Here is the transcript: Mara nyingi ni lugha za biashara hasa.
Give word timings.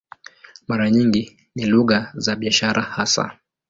Mara 0.67 0.89
nyingi 0.89 1.37
ni 1.55 1.65
lugha 1.65 2.11
za 2.15 2.35
biashara 2.35 2.81
hasa. 2.81 3.37